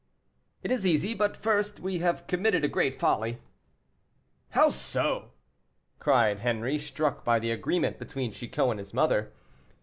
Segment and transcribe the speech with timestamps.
[0.63, 3.37] "It is easy; but first, we have committed a great folly."
[4.49, 5.29] "How so?"
[5.99, 9.31] cried Henri, struck by the agreement between Chicot and his mother.